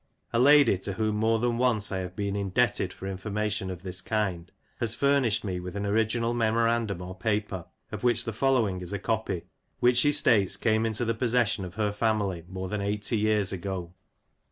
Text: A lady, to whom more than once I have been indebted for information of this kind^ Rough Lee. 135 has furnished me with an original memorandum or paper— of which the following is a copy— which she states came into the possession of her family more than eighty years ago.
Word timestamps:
A 0.33 0.39
lady, 0.39 0.79
to 0.79 0.93
whom 0.93 1.17
more 1.17 1.37
than 1.37 1.59
once 1.59 1.91
I 1.91 1.99
have 1.99 2.15
been 2.15 2.35
indebted 2.35 2.91
for 2.91 3.05
information 3.05 3.69
of 3.69 3.83
this 3.83 4.01
kind^ 4.01 4.47
Rough 4.49 4.81
Lee. 4.81 4.87
135 4.87 4.89
has 4.89 4.95
furnished 4.95 5.43
me 5.43 5.59
with 5.59 5.75
an 5.75 5.85
original 5.85 6.33
memorandum 6.33 7.03
or 7.03 7.13
paper— 7.15 7.65
of 7.91 8.03
which 8.03 8.25
the 8.25 8.33
following 8.33 8.81
is 8.81 8.93
a 8.93 8.97
copy— 8.97 9.43
which 9.79 9.97
she 9.97 10.11
states 10.11 10.57
came 10.57 10.87
into 10.87 11.05
the 11.05 11.13
possession 11.13 11.63
of 11.65 11.75
her 11.75 11.91
family 11.91 12.43
more 12.49 12.67
than 12.67 12.81
eighty 12.81 13.15
years 13.19 13.53
ago. 13.53 13.93